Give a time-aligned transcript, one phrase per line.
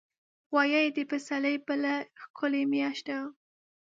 [0.51, 3.19] غویی د پسرلي بله ښکلي میاشت ده.